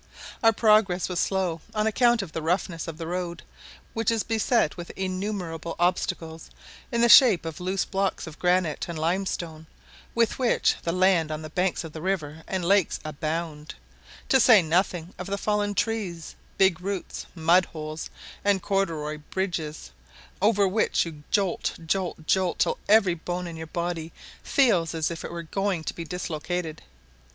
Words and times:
Our 0.41 0.51
progress 0.51 1.07
was 1.09 1.19
but 1.19 1.27
slow 1.27 1.61
on 1.75 1.85
account 1.85 2.23
of 2.23 2.31
the 2.31 2.41
roughness 2.41 2.87
of 2.87 2.97
the 2.97 3.05
road, 3.05 3.43
which 3.93 4.09
is 4.09 4.23
beset 4.23 4.75
with 4.75 4.89
innumerable 4.95 5.75
obstacles 5.77 6.49
in 6.91 7.01
the 7.01 7.07
shape 7.07 7.45
of 7.45 7.59
loose 7.59 7.85
blocks 7.85 8.25
of 8.25 8.39
granite 8.39 8.87
and 8.89 8.97
limestone, 8.97 9.67
with 10.15 10.39
which 10.39 10.73
the 10.81 10.91
lands 10.91 11.31
on 11.31 11.43
the 11.43 11.51
banks 11.51 11.83
of 11.83 11.93
the 11.93 12.01
river 12.01 12.41
and 12.47 12.65
lakes 12.65 12.99
abound; 13.05 13.75
to 14.27 14.39
say 14.39 14.63
nothing 14.63 15.13
of 15.19 15.27
fallen 15.39 15.75
trees, 15.75 16.33
big 16.57 16.81
roots, 16.81 17.27
mud 17.35 17.65
holes, 17.65 18.09
and 18.43 18.63
corduroy 18.63 19.19
bridges, 19.29 19.91
over 20.41 20.67
which 20.67 21.05
you 21.05 21.11
go 21.11 21.21
jolt, 21.29 21.75
jolt, 21.85 22.25
jolt, 22.25 22.57
till 22.57 22.79
every 22.89 23.13
bone 23.13 23.45
in 23.45 23.55
your 23.55 23.67
body 23.67 24.11
feels 24.41 24.95
as 24.95 25.11
if 25.11 25.23
it 25.23 25.31
were 25.31 25.43
going 25.43 25.83
to 25.83 25.93
be 25.93 26.03
dislocated. 26.03 26.81